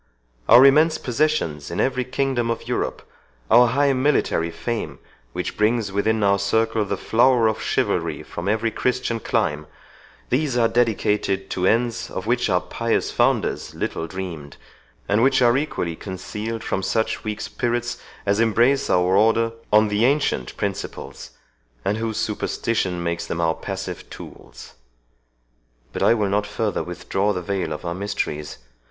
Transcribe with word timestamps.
Our 0.49 0.65
immense 0.65 0.97
possessions 0.97 1.69
in 1.69 1.79
every 1.79 2.05
kingdom 2.05 2.49
of 2.49 2.67
Europe, 2.67 3.07
our 3.51 3.67
high 3.67 3.93
military 3.93 4.49
fame, 4.49 4.97
which 5.31 5.55
brings 5.55 5.91
within 5.91 6.23
our 6.23 6.39
circle 6.39 6.83
the 6.85 6.97
flower 6.97 7.47
of 7.47 7.61
chivalry 7.61 8.23
from 8.23 8.49
every 8.49 8.71
Christian 8.71 9.19
clime—these 9.19 10.57
are 10.57 10.67
dedicated 10.67 11.51
to 11.51 11.67
ends 11.67 12.09
of 12.09 12.25
which 12.25 12.49
our 12.49 12.61
pious 12.61 13.11
founders 13.11 13.75
little 13.75 14.07
dreamed, 14.07 14.57
and 15.07 15.21
which 15.21 15.39
are 15.39 15.55
equally 15.55 15.95
concealed 15.95 16.63
from 16.63 16.81
such 16.81 17.23
weak 17.23 17.39
spirits 17.39 17.99
as 18.25 18.39
embrace 18.39 18.89
our 18.89 19.15
Order 19.15 19.51
on 19.71 19.89
the 19.89 20.03
ancient 20.05 20.57
principles, 20.57 21.29
and 21.85 21.97
whose 21.97 22.17
superstition 22.17 23.03
makes 23.03 23.27
them 23.27 23.39
our 23.39 23.53
passive 23.53 24.09
tools. 24.09 24.73
But 25.93 26.01
I 26.01 26.15
will 26.15 26.29
not 26.29 26.47
further 26.47 26.81
withdraw 26.81 27.33
the 27.33 27.43
veil 27.43 27.71
of 27.71 27.85
our 27.85 27.93
mysteries. 27.93 28.57